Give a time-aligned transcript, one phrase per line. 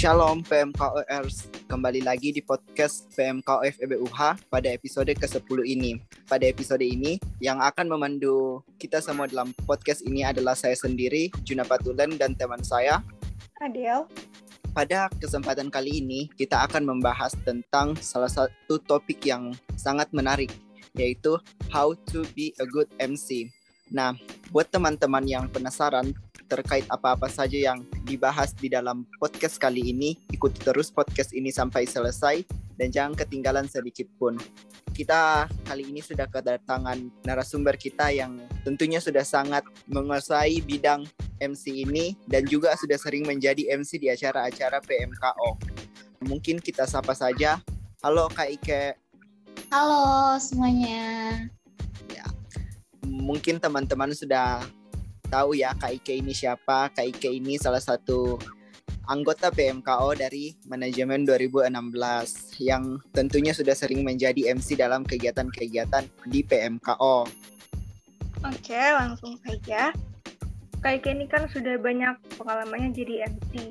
[0.00, 6.00] Shalom PMKOers, kembali lagi di podcast PMKOF EBUH pada episode ke-10 ini.
[6.24, 11.68] Pada episode ini, yang akan memandu kita semua dalam podcast ini adalah saya sendiri, Juna
[11.68, 13.04] Patulen, dan teman saya,
[13.60, 14.08] Adel.
[14.72, 20.48] Pada kesempatan kali ini, kita akan membahas tentang salah satu topik yang sangat menarik,
[20.96, 21.36] yaitu
[21.68, 23.52] how to be a good MC.
[23.92, 24.16] Nah,
[24.48, 26.16] buat teman-teman yang penasaran
[26.50, 31.86] terkait apa-apa saja yang dibahas di dalam podcast kali ini, ikuti terus podcast ini sampai
[31.86, 32.42] selesai
[32.74, 34.34] dan jangan ketinggalan sedikit pun.
[34.90, 41.06] Kita kali ini sudah kedatangan narasumber kita yang tentunya sudah sangat menguasai bidang
[41.38, 45.56] MC ini dan juga sudah sering menjadi MC di acara-acara PMKO.
[46.26, 47.62] Mungkin kita sapa saja.
[48.02, 48.98] Halo Kak Ike.
[49.70, 51.46] Halo semuanya
[53.10, 54.64] mungkin teman-teman sudah
[55.30, 56.90] tahu ya Kak Ike ini siapa.
[56.90, 58.36] Kak Ike ini salah satu
[59.06, 67.26] anggota PMKO dari manajemen 2016 yang tentunya sudah sering menjadi MC dalam kegiatan-kegiatan di PMKO.
[68.40, 69.94] Oke, langsung saja.
[70.80, 73.70] Kak Ike ini kan sudah banyak pengalamannya jadi MC.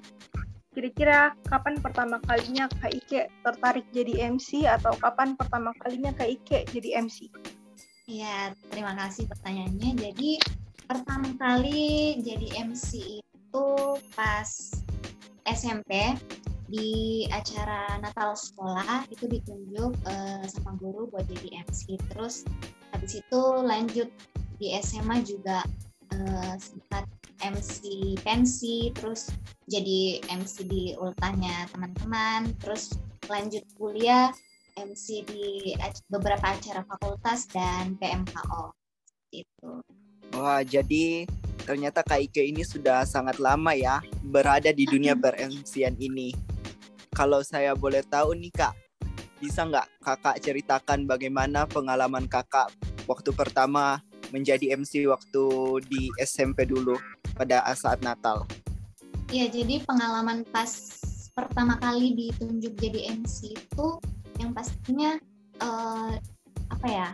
[0.70, 6.70] Kira-kira kapan pertama kalinya Kak Ike tertarik jadi MC atau kapan pertama kalinya Kak Ike
[6.70, 7.34] jadi MC?
[8.06, 9.92] Ya, terima kasih pertanyaannya.
[9.98, 10.38] Jadi
[10.90, 13.68] pertama kali jadi MC itu
[14.18, 14.50] pas
[15.46, 16.18] SMP
[16.66, 21.98] di acara Natal sekolah itu ditunjuk uh, sama guru buat jadi MC.
[22.10, 22.42] Terus
[22.90, 24.10] habis itu lanjut
[24.58, 25.62] di SMA juga
[26.14, 27.06] uh, sempat
[27.46, 29.30] MC pensi, terus
[29.70, 32.98] jadi MC di ultahnya teman-teman, terus
[33.30, 34.34] lanjut kuliah
[34.74, 35.74] MC di
[36.10, 38.74] beberapa acara fakultas dan PMKO
[39.34, 39.86] itu.
[40.40, 41.28] Wah, jadi
[41.68, 46.32] ternyata Kak Ike ini sudah sangat lama ya berada di dunia per ini.
[47.12, 48.72] Kalau saya boleh tahu nih Kak,
[49.44, 52.72] bisa nggak kakak ceritakan bagaimana pengalaman kakak
[53.04, 54.00] waktu pertama
[54.32, 55.44] menjadi MC waktu
[55.92, 56.96] di SMP dulu
[57.36, 58.48] pada saat Natal?
[59.36, 60.72] Ya, jadi pengalaman pas
[61.36, 63.88] pertama kali ditunjuk jadi MC itu
[64.40, 65.20] yang pastinya
[65.60, 66.16] uh,
[66.72, 67.08] apa ya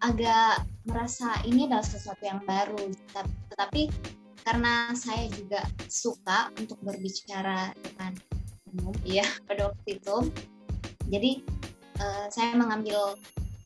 [0.00, 2.90] agak merasa ini adalah sesuatu yang baru.
[3.52, 3.92] Tetapi
[4.44, 8.16] karena saya juga suka untuk berbicara dengan
[8.76, 10.16] umum ya pada waktu itu.
[11.10, 11.32] Jadi
[12.00, 13.18] uh, saya mengambil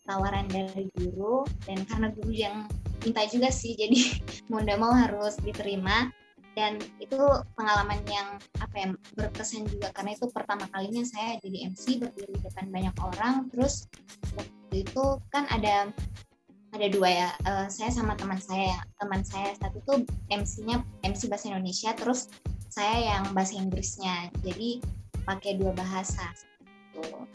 [0.05, 2.57] tawaran dari guru dan karena guru yang
[3.05, 4.21] minta juga sih jadi
[4.53, 6.13] mau mau harus diterima
[6.55, 7.19] dan itu
[7.59, 8.87] pengalaman yang apa ya
[9.19, 9.91] berkesan juga.
[9.95, 13.51] Karena itu pertama kalinya saya jadi MC berdiri di depan banyak orang.
[13.51, 13.91] Terus
[14.39, 15.05] waktu itu
[15.35, 15.91] kan ada
[16.75, 17.31] ada dua ya.
[17.47, 18.79] Uh, saya sama teman saya.
[19.03, 19.95] Teman saya satu itu
[20.31, 22.31] MC-nya MC bahasa Indonesia terus
[22.71, 24.31] saya yang bahasa Inggrisnya.
[24.43, 24.83] Jadi
[25.27, 26.31] pakai dua bahasa.
[26.95, 27.27] Gitu.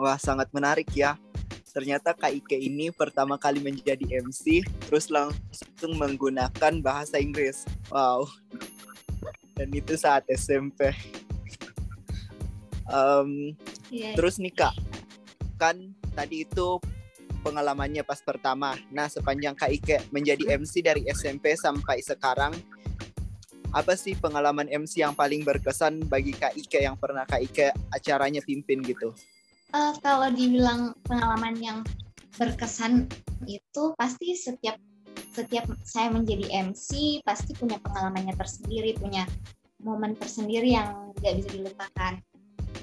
[0.00, 1.20] wah sangat menarik ya
[1.70, 7.64] ternyata Kak Ike ini pertama kali menjadi MC terus langsung menggunakan bahasa Inggris.
[7.88, 8.26] Wow.
[9.54, 10.92] Dan itu saat SMP.
[12.90, 13.54] Um,
[13.88, 14.18] yeah.
[14.18, 14.74] Terus nih Kak,
[15.60, 16.82] kan tadi itu
[17.40, 18.76] pengalamannya pas pertama.
[18.92, 22.52] Nah sepanjang Kak Ike menjadi MC dari SMP sampai sekarang,
[23.70, 28.42] apa sih pengalaman MC yang paling berkesan bagi Kak Ike yang pernah Kak Ike acaranya
[28.42, 29.14] pimpin gitu?
[29.74, 31.78] Uh, kalau dibilang pengalaman yang
[32.38, 33.10] berkesan
[33.44, 34.78] itu pasti setiap
[35.34, 39.26] setiap saya menjadi MC pasti punya pengalamannya tersendiri, punya
[39.80, 42.12] momen tersendiri yang nggak bisa dilupakan.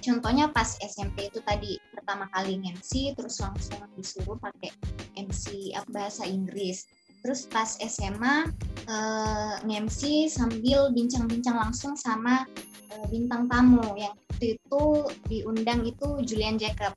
[0.03, 4.71] Contohnya pas SMP itu tadi pertama kali MC terus langsung disuruh pakai
[5.19, 6.87] MC bahasa Inggris.
[7.27, 8.47] Terus pas SMA
[8.87, 12.47] uh, eh, MC sambil bincang-bincang langsung sama
[12.95, 14.83] uh, bintang tamu yang waktu itu
[15.27, 16.95] diundang itu Julian Jacob.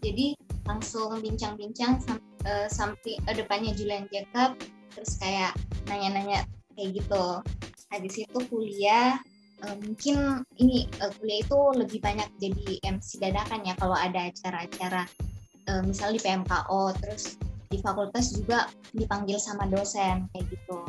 [0.00, 0.32] Jadi
[0.64, 2.00] langsung bincang-bincang
[2.48, 4.56] uh, sampai uh, depannya Julian Jacob
[4.96, 5.52] terus kayak
[5.84, 7.44] nanya-nanya kayak gitu.
[7.92, 9.20] Habis itu kuliah
[9.68, 15.04] uh, mungkin ini uh, kuliah itu lebih banyak jadi MC dadakan ya kalau ada acara-acara
[15.68, 17.36] uh, misal di PMKO terus
[17.70, 20.82] di fakultas juga dipanggil sama dosen kayak gitu.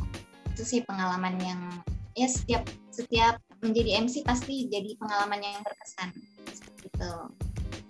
[0.49, 1.61] Itu sih pengalaman yang
[2.17, 6.09] ya setiap setiap menjadi MC pasti jadi pengalaman yang berkesan
[6.49, 7.13] seperti itu.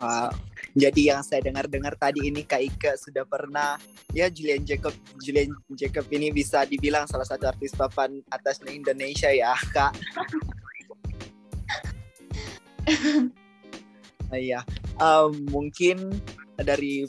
[0.03, 0.35] Wow.
[0.71, 3.79] Jadi yang saya dengar-dengar tadi ini Kak Ika sudah pernah
[4.11, 4.91] ya Julian Jacob
[5.23, 9.95] Julian Jacob ini bisa dibilang salah satu artis papan atas Indonesia ya Kak.
[14.31, 14.63] Iya,
[14.95, 16.23] um, mungkin
[16.55, 17.03] dari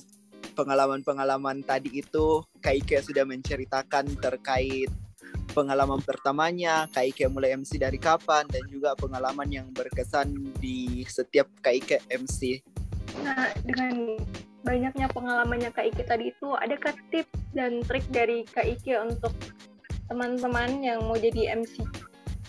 [0.53, 4.93] pengalaman-pengalaman tadi itu Kak Ika sudah menceritakan terkait
[5.53, 11.49] pengalaman pertamanya, Kak Ike mulai MC dari kapan, dan juga pengalaman yang berkesan di setiap
[11.61, 12.65] Kak Ike MC.
[13.21, 14.17] Nah, dengan
[14.65, 19.37] banyaknya pengalamannya Kak Ike tadi itu, adakah tips dan trik dari Kak Ike untuk
[20.09, 21.85] teman-teman yang mau jadi MC?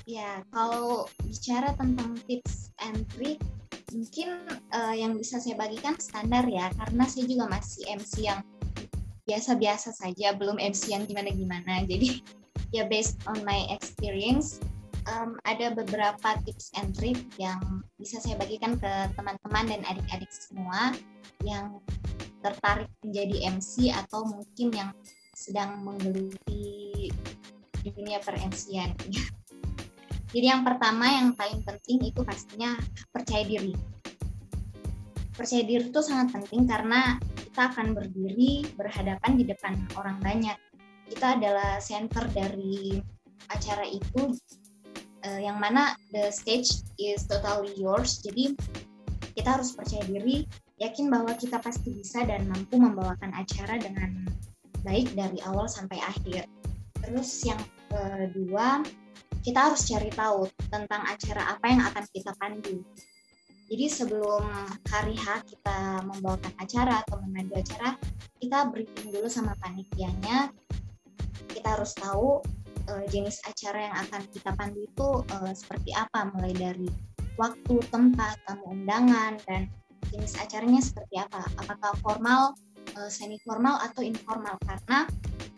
[0.04, 3.40] Ya, kalau bicara tentang tips and trick,
[3.94, 4.44] mungkin
[4.74, 8.42] uh, yang bisa saya bagikan standar ya, karena saya juga masih MC yang
[9.24, 11.82] biasa-biasa saja, belum MC yang gimana-gimana.
[11.92, 12.20] Jadi
[12.74, 14.60] ya based on my experience,
[15.08, 17.62] um, ada beberapa tips and trick yang
[18.02, 20.92] bisa saya bagikan ke teman-teman dan adik-adik semua
[21.46, 21.80] yang
[22.44, 24.90] tertarik menjadi MC atau mungkin yang
[25.34, 27.10] sedang menggeluti
[27.84, 28.96] dunia per MC-an.
[30.34, 32.74] Jadi yang pertama yang paling penting itu pastinya
[33.14, 33.78] percaya diri.
[35.38, 40.58] Percaya diri itu sangat penting karena kita akan berdiri berhadapan di depan orang banyak.
[41.06, 42.98] Kita adalah center dari
[43.54, 44.34] acara itu
[45.22, 48.18] uh, yang mana the stage is totally yours.
[48.26, 48.58] Jadi
[49.38, 50.46] kita harus percaya diri,
[50.82, 54.26] yakin bahwa kita pasti bisa dan mampu membawakan acara dengan
[54.82, 56.46] baik dari awal sampai akhir.
[57.02, 58.82] Terus yang kedua,
[59.44, 62.80] kita harus cari tahu tentang acara apa yang akan kita pandu.
[63.68, 64.44] Jadi sebelum
[64.88, 68.00] hari H kita membawakan acara atau memandu acara,
[68.40, 70.52] kita briefing dulu sama panitianya.
[71.52, 72.40] Kita harus tahu
[72.88, 76.88] uh, jenis acara yang akan kita pandu itu uh, seperti apa, mulai dari
[77.36, 79.68] waktu, tempat, tamu undangan, dan
[80.14, 81.44] jenis acaranya seperti apa.
[81.60, 82.54] Apakah formal,
[82.96, 84.56] uh, semi formal atau informal?
[84.64, 85.08] Karena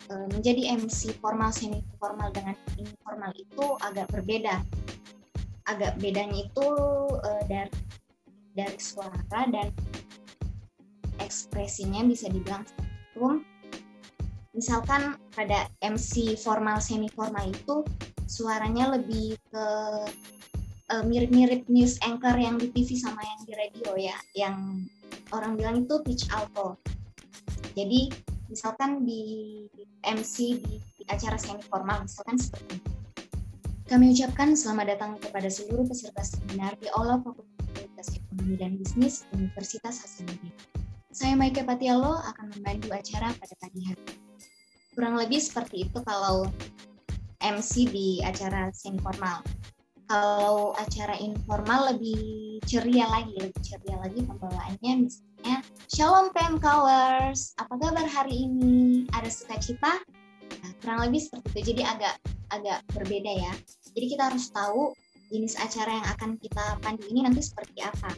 [0.05, 4.61] Eh, menjadi MC formal semi formal dengan informal itu agak berbeda.
[5.65, 6.67] Agak bedanya itu
[7.25, 7.73] uh, dari
[8.53, 9.73] dari suara dan
[11.17, 13.41] ekspresinya bisa dibilang spektrum
[14.53, 17.81] misalkan pada MC formal semi formal itu
[18.29, 19.65] suaranya lebih ke
[20.93, 24.85] uh, mirip-mirip news anchor yang di TV sama yang di radio ya yang
[25.33, 26.77] orang bilang itu pitch alto.
[27.73, 28.13] Jadi
[28.49, 29.65] misalkan di
[30.05, 30.75] MC di,
[31.09, 32.93] acara semi formal misalkan seperti ini.
[33.85, 40.01] Kami ucapkan selamat datang kepada seluruh peserta seminar di Aula Fakultas Ekonomi dan Bisnis Universitas
[40.01, 40.49] Hasanuddin.
[41.13, 44.17] Saya Maike Patialo akan membantu acara pada pagi hari.
[44.97, 46.49] Kurang lebih seperti itu kalau
[47.45, 49.45] MC di acara semi formal.
[50.05, 55.57] Kalau acara informal lebih ceria lagi, lebih ceria lagi pembawaannya misalnya ya.
[55.95, 59.07] Shalom PMKers, apa kabar hari ini?
[59.15, 60.03] Ada sukacita?
[60.59, 61.59] Nah, kurang lebih seperti itu.
[61.71, 62.19] Jadi agak
[62.51, 63.55] agak berbeda ya.
[63.95, 64.91] Jadi kita harus tahu
[65.31, 68.11] jenis acara yang akan kita pandu ini nanti seperti apa.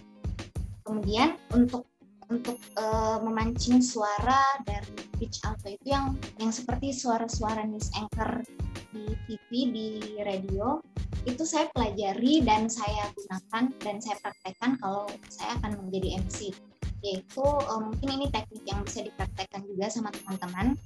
[0.89, 1.85] Kemudian untuk
[2.33, 8.41] untuk uh, memancing suara dari pitch alto itu yang yang seperti suara-suara news anchor
[8.89, 9.89] di TV di
[10.25, 10.81] radio
[11.30, 16.57] itu saya pelajari dan saya gunakan dan saya praktekkan kalau saya akan menjadi MC
[17.05, 20.77] yaitu um, mungkin ini teknik yang bisa dipraktekkan juga sama teman-teman.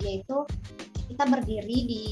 [0.00, 0.46] Yaitu
[1.10, 2.04] kita berdiri di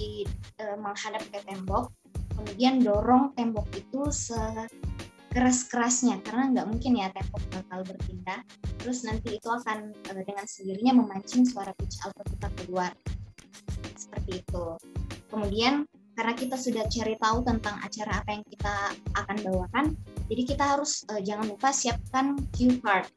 [0.61, 1.95] uh, menghadap ke tembok
[2.39, 8.47] kemudian dorong tembok itu sekeras-kerasnya karena nggak mungkin ya tembok bakal berpindah.
[8.79, 12.95] Terus nanti itu akan uh, dengan sendirinya memancing suara pitch alto kita keluar.
[13.99, 14.79] Seperti itu.
[15.29, 15.85] Kemudian
[16.19, 18.75] karena kita sudah cari tahu tentang acara apa yang kita
[19.15, 19.95] akan bawakan
[20.29, 23.09] jadi kita harus uh, jangan lupa siapkan cue card.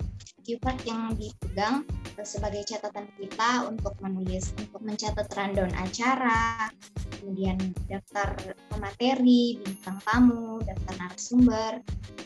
[0.48, 1.84] Cue card yang dipegang
[2.16, 6.72] uh, sebagai catatan kita untuk menulis, untuk mencatat rundown acara,
[7.20, 7.60] kemudian
[7.92, 11.72] daftar pemateri, bintang tamu, daftar narasumber,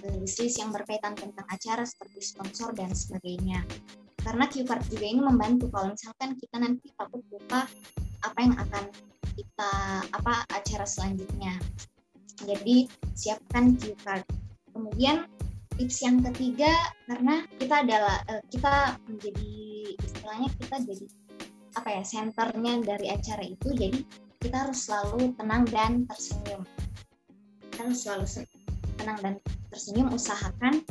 [0.05, 3.65] uh, list yang berkaitan tentang acara seperti sponsor dan sebagainya.
[4.21, 7.65] Karena cue card juga ini membantu kalau misalkan kita nanti takut lupa
[8.21, 8.83] apa yang akan
[9.35, 9.73] kita
[10.15, 11.59] apa acara selanjutnya.
[12.43, 14.23] Jadi siapkan cue card.
[14.71, 15.27] Kemudian
[15.75, 16.71] tips yang ketiga
[17.07, 19.55] karena kita adalah uh, kita menjadi
[19.99, 21.05] istilahnya kita jadi
[21.75, 23.69] apa ya senternya dari acara itu.
[23.75, 23.99] Jadi
[24.39, 26.63] kita harus selalu tenang dan tersenyum.
[27.71, 28.25] Kita harus selalu
[28.99, 29.33] tenang dan
[29.71, 30.07] tersenyum.
[30.11, 30.83] Usahakan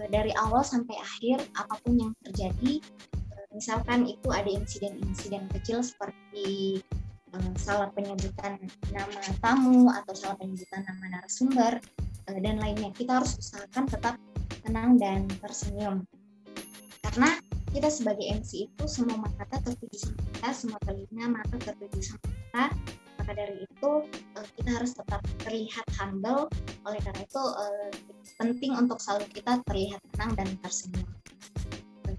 [0.00, 2.80] uh, dari awal sampai akhir apa pun yang terjadi
[3.36, 6.80] uh, misalkan itu ada insiden-insiden kecil seperti
[7.56, 8.60] salah penyebutan
[8.92, 11.80] nama tamu atau salah penyebutan nama narasumber
[12.26, 12.90] Eh, dan lainnya.
[12.90, 14.14] Kita harus usahakan tetap
[14.66, 16.02] tenang dan tersenyum.
[17.06, 17.38] Karena
[17.70, 22.64] kita sebagai MC itu semua mata tertuju sama kita semua telinga mata tertuju sama kita.
[23.22, 26.50] Maka dari itu eh, kita harus tetap terlihat humble.
[26.82, 27.90] Oleh karena itu eh,
[28.42, 31.06] penting untuk selalu kita terlihat tenang dan tersenyum.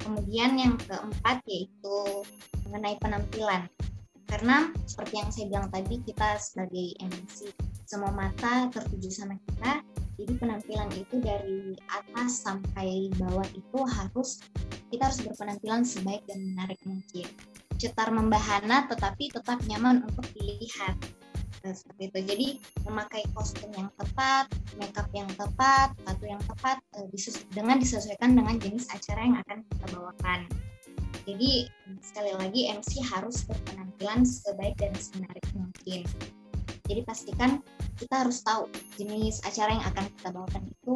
[0.08, 2.24] Kemudian yang keempat yaitu
[2.64, 3.68] mengenai penampilan
[4.28, 7.52] karena seperti yang saya bilang tadi kita sebagai MC
[7.88, 9.82] semua mata tertuju sama kita.
[10.18, 14.42] Jadi penampilan itu dari atas sampai bawah itu harus
[14.92, 17.28] kita harus berpenampilan sebaik dan menarik mungkin.
[17.78, 20.98] Cetar membahana tetapi tetap nyaman untuk dilihat.
[21.64, 22.20] Nah, seperti itu.
[22.26, 22.48] Jadi
[22.90, 27.08] memakai kostum yang tepat makeup yang tepat sepatu yang tepat eh,
[27.54, 30.40] dengan disesuaikan dengan jenis acara yang akan kita bawakan
[31.28, 31.68] jadi
[32.00, 36.08] sekali lagi MC harus berpenampilan sebaik dan semenarik mungkin.
[36.88, 37.60] Jadi pastikan
[38.00, 40.96] kita harus tahu jenis acara yang akan kita bawakan itu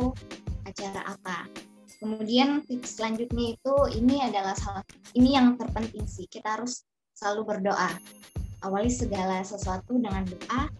[0.63, 1.51] acara apa.
[1.99, 4.87] Kemudian tips selanjutnya itu ini adalah salah
[5.19, 6.31] ini yang terpenting sih.
[6.31, 7.91] Kita harus selalu berdoa.
[8.63, 10.71] Awali segala sesuatu dengan doa.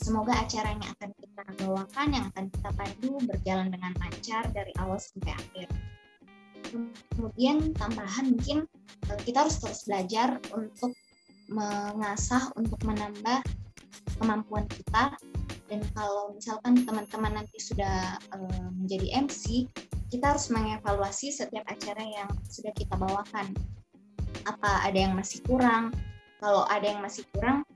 [0.00, 4.96] Semoga acara yang akan kita bawakan, yang akan kita pandu berjalan dengan lancar dari awal
[4.96, 5.68] sampai akhir.
[7.14, 8.66] Kemudian tambahan mungkin
[9.10, 10.92] eh, kita harus terus belajar untuk
[11.46, 13.42] mengasah untuk menambah
[14.18, 15.14] kemampuan kita.
[15.66, 19.66] Dan kalau misalkan teman-teman nanti sudah uh, menjadi MC
[20.06, 23.50] kita harus mengevaluasi setiap acara yang sudah kita bawakan.
[24.46, 25.90] Apa ada yang masih kurang?
[26.38, 27.66] Kalau ada yang masih kurang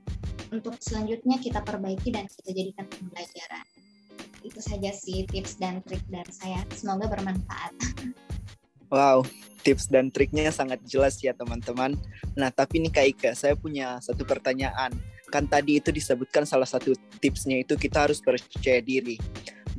[0.55, 3.65] untuk selanjutnya kita perbaiki dan kita jadikan pembelajaran.
[4.41, 6.63] Itu saja sih tips dan trik dari saya.
[6.71, 7.75] Semoga bermanfaat
[8.91, 9.23] Wow,
[9.63, 11.95] tips dan triknya sangat jelas ya teman-teman.
[12.35, 14.91] Nah, tapi nih Kak Ika, saya punya satu pertanyaan.
[15.31, 16.91] Kan tadi itu disebutkan salah satu
[17.23, 19.15] tipsnya itu kita harus percaya diri.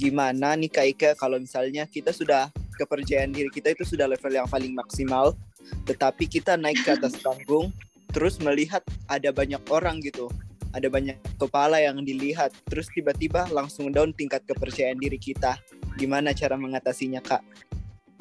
[0.00, 2.48] Gimana nih Kak Ika kalau misalnya kita sudah
[2.80, 5.36] kepercayaan diri kita itu sudah level yang paling maksimal,
[5.84, 7.68] tetapi kita naik ke atas panggung,
[8.16, 8.80] terus melihat
[9.12, 10.32] ada banyak orang gitu,
[10.72, 15.60] ada banyak kepala yang dilihat, terus tiba-tiba langsung down tingkat kepercayaan diri kita.
[16.00, 17.44] Gimana cara mengatasinya Kak?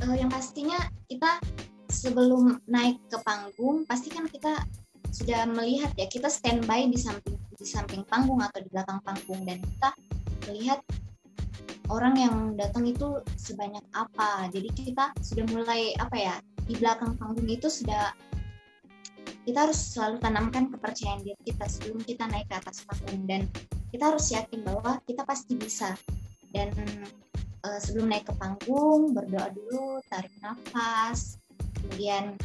[0.05, 0.77] Uh, yang pastinya
[1.07, 1.37] kita
[1.91, 4.63] sebelum naik ke panggung pasti kan kita
[5.11, 9.45] sudah melihat ya kita standby di samping di samping panggung atau di belakang panggung.
[9.45, 9.89] Dan kita
[10.49, 10.79] melihat
[11.91, 14.49] orang yang datang itu sebanyak apa.
[14.49, 18.15] Jadi kita sudah mulai apa ya di belakang panggung itu sudah
[19.45, 23.27] kita harus selalu tanamkan kepercayaan diri kita sebelum kita naik ke atas panggung.
[23.29, 23.45] Dan
[23.93, 25.93] kita harus yakin bahwa kita pasti bisa.
[26.51, 26.71] Dan
[27.65, 31.41] uh, sebelum naik ke panggung berdoa dulu tarik nafas
[31.77, 32.37] kemudian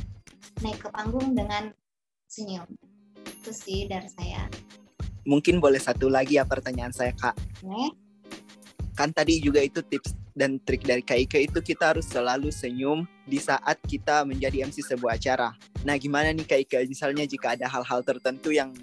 [0.64, 1.72] naik ke panggung dengan
[2.28, 2.66] senyum
[3.24, 4.48] itu sih dari saya
[5.26, 7.90] mungkin boleh satu lagi ya pertanyaan saya kak okay.
[8.94, 13.08] kan tadi juga itu tips dan trik dari Kak Ika itu kita harus selalu senyum
[13.24, 15.56] di saat kita menjadi MC sebuah acara.
[15.88, 18.76] Nah gimana nih Kak Ika, misalnya jika ada hal-hal tertentu yang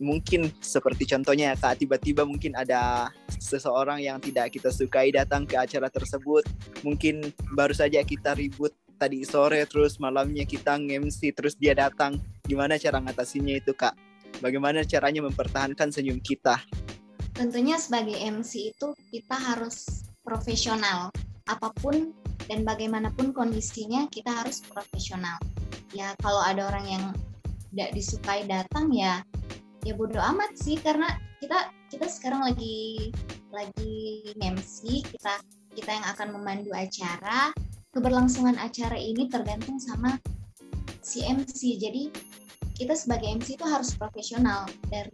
[0.00, 5.60] mungkin seperti contohnya ya kak tiba-tiba mungkin ada seseorang yang tidak kita sukai datang ke
[5.60, 6.48] acara tersebut.
[6.80, 12.16] Mungkin baru saja kita ribut tadi sore terus malamnya kita ngemsi terus dia datang.
[12.48, 13.94] Gimana cara ngatasinya itu kak?
[14.40, 16.64] Bagaimana caranya mempertahankan senyum kita?
[17.36, 21.12] Tentunya sebagai MC itu kita harus profesional.
[21.44, 22.16] Apa pun
[22.48, 25.36] dan bagaimanapun kondisinya kita harus profesional.
[25.92, 27.04] Ya kalau ada orang yang
[27.70, 29.22] tidak disukai datang ya
[29.84, 31.08] ya bodo amat sih karena
[31.40, 33.10] kita kita sekarang lagi
[33.50, 35.40] lagi MC kita
[35.74, 37.54] kita yang akan memandu acara.
[37.90, 40.14] Keberlangsungan acara ini tergantung sama
[41.02, 42.06] si MC jadi
[42.78, 44.70] kita sebagai MC itu harus profesional.
[44.86, 45.10] Dari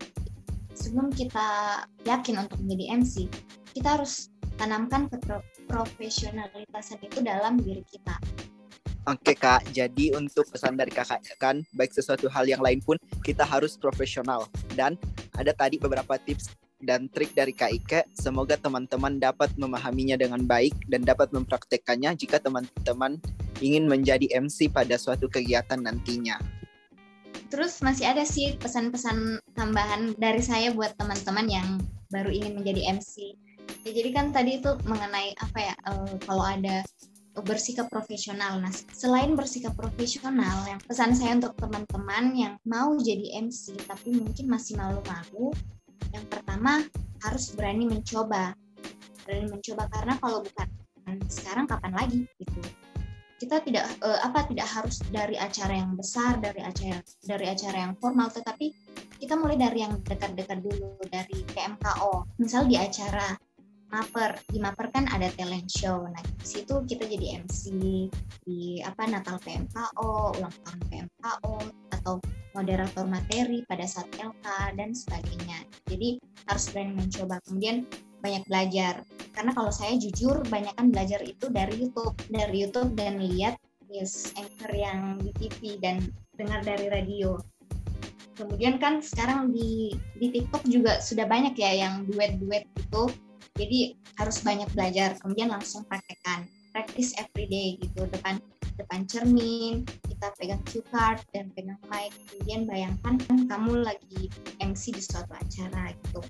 [0.77, 3.15] sebelum kita yakin untuk menjadi MC
[3.73, 4.29] kita harus
[4.61, 8.17] tanamkan keprofesionalitasan itu dalam diri kita
[9.07, 13.47] Oke kak, jadi untuk pesan dari kakak kan baik sesuatu hal yang lain pun kita
[13.47, 14.99] harus profesional dan
[15.39, 16.51] ada tadi beberapa tips
[16.83, 18.01] dan trik dari Kak Ike.
[18.19, 23.23] Semoga teman-teman dapat memahaminya dengan baik dan dapat mempraktekkannya jika teman-teman
[23.63, 26.43] ingin menjadi MC pada suatu kegiatan nantinya.
[27.47, 31.69] Terus masih ada sih pesan-pesan tambahan dari saya buat teman-teman yang
[32.11, 33.39] baru ingin menjadi MC.
[33.87, 36.83] Ya, jadi kan tadi itu mengenai apa ya, uh, kalau ada
[37.45, 38.57] bersikap profesional.
[38.61, 44.49] Nah, selain bersikap profesional, yang pesan saya untuk teman-teman yang mau jadi MC tapi mungkin
[44.49, 45.53] masih malu-malu,
[46.13, 46.81] yang pertama
[47.25, 48.57] harus berani mencoba.
[49.27, 50.69] Berani mencoba karena kalau bukan
[51.29, 52.61] sekarang kapan lagi gitu.
[53.37, 57.95] Kita tidak uh, apa tidak harus dari acara yang besar, dari acara dari acara yang
[58.01, 58.73] formal, tetapi
[59.21, 62.25] kita mulai dari yang dekat-dekat dulu dari PMKO.
[62.41, 63.37] Misal di acara
[63.91, 64.39] Maper.
[64.51, 66.07] Di Maper kan ada talent show.
[66.07, 67.63] Nah di situ kita jadi MC
[68.47, 71.55] di apa Natal PMKO ulang tahun PMKO
[71.95, 72.15] atau
[72.57, 74.47] moderator materi pada saat LK
[74.81, 75.59] dan sebagainya.
[75.87, 76.17] Jadi
[76.49, 77.37] harus berani mencoba.
[77.45, 77.85] Kemudian
[78.25, 79.05] banyak belajar.
[79.37, 82.17] Karena kalau saya jujur banyak kan belajar itu dari YouTube.
[82.33, 83.61] Dari YouTube dan lihat
[83.93, 86.01] news anchor yang di TV dan
[86.35, 87.37] dengar dari radio.
[88.37, 93.09] Kemudian kan sekarang di di TikTok juga sudah banyak ya yang duet-duet gitu.
[93.57, 95.17] Jadi harus banyak belajar.
[95.21, 96.49] Kemudian langsung praktekkan.
[96.77, 98.37] Practice every day gitu depan
[98.77, 102.13] depan cermin, kita pegang cue card dan pegang mic.
[102.29, 103.17] Kemudian bayangkan
[103.49, 104.29] kamu lagi
[104.61, 106.21] MC di suatu acara gitu.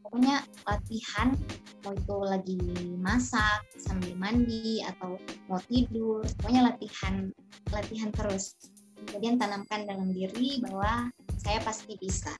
[0.00, 1.36] Pokoknya latihan
[1.86, 2.58] mau itu lagi
[2.98, 7.30] masak sambil mandi atau mau tidur, pokoknya latihan
[7.70, 8.56] latihan terus.
[9.06, 11.08] Kemudian tanamkan dalam diri bahwa
[11.40, 12.34] saya pasti bisa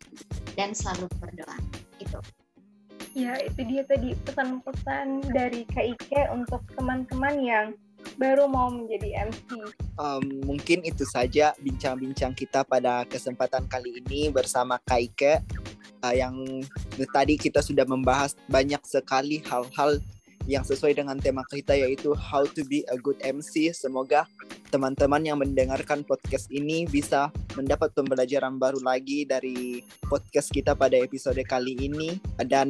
[0.58, 1.56] dan selalu berdoa
[2.02, 2.20] itu
[3.14, 7.66] ya itu dia tadi pesan-pesan dari Kak Ike untuk teman-teman yang
[8.16, 9.48] baru mau menjadi MC.
[10.00, 15.34] Um, mungkin itu saja bincang-bincang kita pada kesempatan kali ini bersama Kak Ike
[16.04, 16.64] uh, yang
[17.12, 20.00] tadi kita sudah membahas banyak sekali hal-hal
[20.50, 23.70] yang sesuai dengan tema kita yaitu how to be a good MC.
[23.70, 24.26] Semoga
[24.74, 31.38] teman-teman yang mendengarkan podcast ini bisa mendapat pembelajaran baru lagi dari podcast kita pada episode
[31.46, 32.18] kali ini
[32.50, 32.66] dan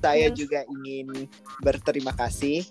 [0.00, 0.36] saya yes.
[0.36, 1.28] juga ingin
[1.60, 2.64] berterima kasih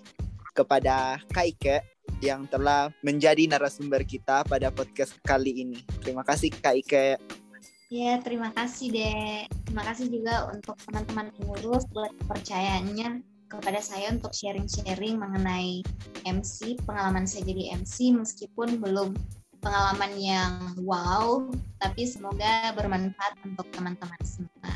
[0.50, 1.86] kepada Kaike
[2.18, 5.78] yang telah menjadi narasumber kita pada podcast kali ini.
[6.02, 7.22] Terima kasih Kaike.
[7.92, 9.46] Ya, terima kasih deh.
[9.62, 15.84] Terima kasih juga untuk teman-teman pengurus buat kepercayaannya kepada saya untuk sharing-sharing mengenai
[16.24, 19.14] MC, pengalaman saya jadi MC meskipun belum
[19.64, 21.48] pengalaman yang wow,
[21.80, 24.70] tapi semoga bermanfaat untuk teman-teman semua.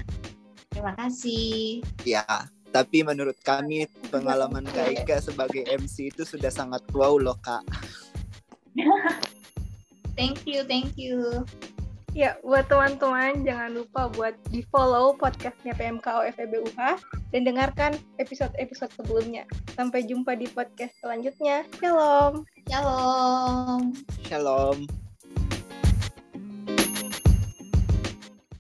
[0.73, 1.85] Terima kasih.
[2.09, 2.25] Ya,
[2.73, 7.65] tapi menurut kami pengalaman Kak Ika sebagai MC itu sudah sangat wow loh, Kak.
[10.19, 11.45] thank you, thank you.
[12.19, 16.99] Ya, buat teman-teman jangan lupa buat di follow podcastnya PMKO FEBUH
[17.31, 19.47] dan dengarkan episode-episode sebelumnya.
[19.79, 21.63] Sampai jumpa di podcast selanjutnya.
[21.79, 22.43] Shalom.
[22.67, 23.95] Shalom.
[24.27, 25.08] Shalom.